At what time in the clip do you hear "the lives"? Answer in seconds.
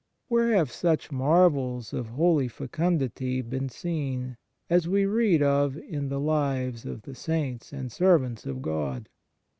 6.09-6.87